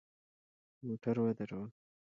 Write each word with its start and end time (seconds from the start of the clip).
موټر 0.85 1.15
ودروه! 1.23 1.67